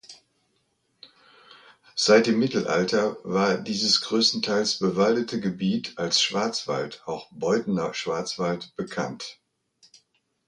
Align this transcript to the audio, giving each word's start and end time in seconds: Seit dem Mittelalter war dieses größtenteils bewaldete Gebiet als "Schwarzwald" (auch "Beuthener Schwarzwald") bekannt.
Seit 1.95 2.25
dem 2.25 2.39
Mittelalter 2.39 3.17
war 3.23 3.59
dieses 3.59 4.01
größtenteils 4.01 4.79
bewaldete 4.79 5.39
Gebiet 5.39 5.93
als 5.99 6.23
"Schwarzwald" 6.23 7.03
(auch 7.05 7.27
"Beuthener 7.31 7.93
Schwarzwald") 7.93 8.75
bekannt. 8.75 9.39